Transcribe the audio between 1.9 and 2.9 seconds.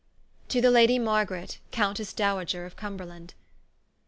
tesse Dowager of